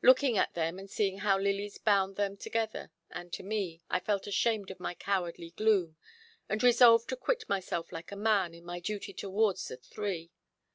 Looking 0.00 0.38
at 0.38 0.54
them 0.54 0.78
and 0.78 0.88
seeing 0.88 1.18
how 1.18 1.38
Lily's 1.38 1.76
bound 1.76 2.16
them 2.16 2.38
together 2.38 2.90
and 3.10 3.30
to 3.34 3.42
me, 3.42 3.82
I 3.90 4.00
felt 4.00 4.26
ashamed 4.26 4.70
of 4.70 4.80
my 4.80 4.94
cowardly 4.94 5.50
gloom, 5.50 5.98
and 6.48 6.62
resolved 6.62 7.06
to 7.10 7.16
quit 7.16 7.46
myself 7.50 7.92
like 7.92 8.10
a 8.10 8.16
man 8.16 8.54
in 8.54 8.64
my 8.64 8.80
duty 8.80 9.12
towards 9.12 9.68
the 9.68 9.76
three. 9.76 10.30